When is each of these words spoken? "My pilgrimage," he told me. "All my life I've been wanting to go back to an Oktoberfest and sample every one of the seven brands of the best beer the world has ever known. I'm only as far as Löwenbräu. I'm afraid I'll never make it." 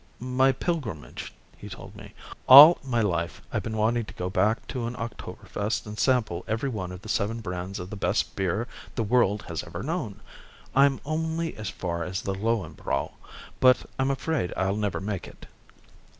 "My 0.19 0.51
pilgrimage," 0.51 1.31
he 1.55 1.69
told 1.69 1.95
me. 1.95 2.15
"All 2.47 2.79
my 2.83 3.03
life 3.03 3.39
I've 3.53 3.61
been 3.61 3.77
wanting 3.77 4.05
to 4.05 4.15
go 4.15 4.31
back 4.31 4.65
to 4.69 4.87
an 4.87 4.95
Oktoberfest 4.95 5.85
and 5.85 5.99
sample 5.99 6.43
every 6.47 6.69
one 6.69 6.91
of 6.91 7.03
the 7.03 7.07
seven 7.07 7.39
brands 7.39 7.77
of 7.77 7.91
the 7.91 7.95
best 7.95 8.35
beer 8.35 8.67
the 8.95 9.03
world 9.03 9.43
has 9.43 9.61
ever 9.61 9.83
known. 9.83 10.19
I'm 10.75 11.01
only 11.05 11.55
as 11.55 11.69
far 11.69 12.03
as 12.03 12.23
Löwenbräu. 12.23 13.11
I'm 13.99 14.09
afraid 14.09 14.51
I'll 14.57 14.75
never 14.75 14.99
make 15.01 15.27
it." 15.27 15.45